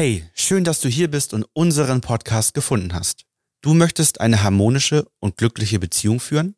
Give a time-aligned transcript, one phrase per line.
[0.00, 3.24] Hey, schön, dass du hier bist und unseren Podcast gefunden hast.
[3.62, 6.54] Du möchtest eine harmonische und glückliche Beziehung führen?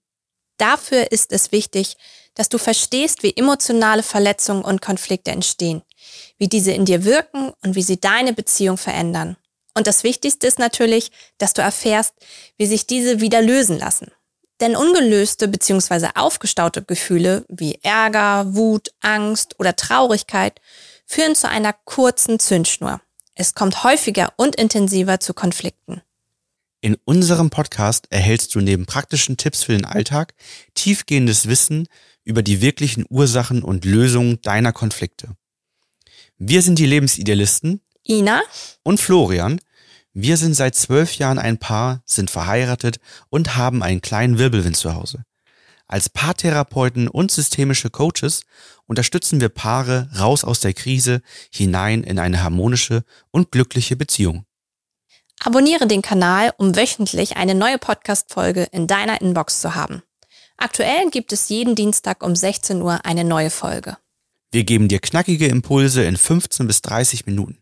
[0.59, 1.97] Dafür ist es wichtig,
[2.35, 5.81] dass du verstehst, wie emotionale Verletzungen und Konflikte entstehen,
[6.37, 9.39] wie diese in dir wirken und wie sie deine Beziehung verändern.
[9.73, 12.13] Und das Wichtigste ist natürlich, dass du erfährst,
[12.59, 14.13] wie sich diese wieder lösen lassen.
[14.61, 16.11] Denn ungelöste bzw.
[16.15, 20.61] aufgestaute Gefühle wie Ärger, Wut, Angst oder Traurigkeit
[21.07, 23.01] führen zu einer kurzen Zündschnur.
[23.41, 26.03] Es kommt häufiger und intensiver zu Konflikten.
[26.83, 30.35] In unserem Podcast erhältst du neben praktischen Tipps für den Alltag
[30.75, 31.89] tiefgehendes Wissen
[32.23, 35.37] über die wirklichen Ursachen und Lösungen deiner Konflikte.
[36.37, 38.43] Wir sind die Lebensidealisten Ina
[38.83, 39.59] und Florian.
[40.13, 44.95] Wir sind seit zwölf Jahren ein Paar, sind verheiratet und haben einen kleinen Wirbelwind zu
[44.95, 45.25] Hause.
[45.91, 48.43] Als Paartherapeuten und systemische Coaches
[48.87, 51.21] unterstützen wir Paare raus aus der Krise
[51.53, 54.45] hinein in eine harmonische und glückliche Beziehung.
[55.41, 60.05] Abonniere den Kanal, um wöchentlich eine neue Podcast-Folge in deiner Inbox zu haben.
[60.57, 63.97] Aktuell gibt es jeden Dienstag um 16 Uhr eine neue Folge.
[64.53, 67.59] Wir geben dir knackige Impulse in 15 bis 30 Minuten.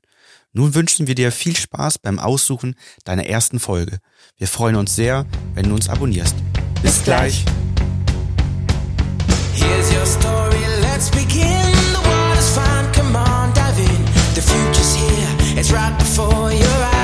[0.52, 4.00] Nun wünschen wir dir viel Spaß beim Aussuchen deiner ersten Folge.
[4.36, 6.36] Wir freuen uns sehr, wenn du uns abonnierst.
[6.82, 7.44] Bis, Bis gleich.
[15.58, 16.97] It's right before your eyes.